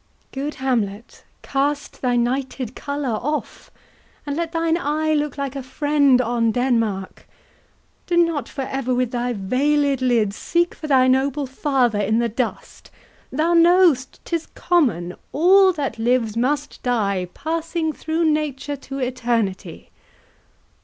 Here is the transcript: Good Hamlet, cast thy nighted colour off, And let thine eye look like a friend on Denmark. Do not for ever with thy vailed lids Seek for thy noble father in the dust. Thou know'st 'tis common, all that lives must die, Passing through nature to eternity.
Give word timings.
Good 0.31 0.55
Hamlet, 0.55 1.23
cast 1.43 2.01
thy 2.01 2.15
nighted 2.15 2.75
colour 2.75 3.19
off, 3.21 3.69
And 4.25 4.35
let 4.35 4.51
thine 4.51 4.75
eye 4.75 5.13
look 5.13 5.37
like 5.37 5.55
a 5.55 5.61
friend 5.61 6.19
on 6.19 6.51
Denmark. 6.51 7.27
Do 8.07 8.17
not 8.17 8.49
for 8.49 8.63
ever 8.63 8.95
with 8.95 9.11
thy 9.11 9.33
vailed 9.33 10.01
lids 10.01 10.35
Seek 10.35 10.73
for 10.73 10.87
thy 10.87 11.07
noble 11.07 11.45
father 11.45 11.99
in 12.01 12.17
the 12.17 12.29
dust. 12.29 12.89
Thou 13.31 13.53
know'st 13.53 14.19
'tis 14.25 14.47
common, 14.55 15.13
all 15.33 15.71
that 15.71 15.99
lives 15.99 16.35
must 16.35 16.81
die, 16.81 17.29
Passing 17.35 17.93
through 17.93 18.25
nature 18.25 18.75
to 18.77 18.97
eternity. 18.97 19.91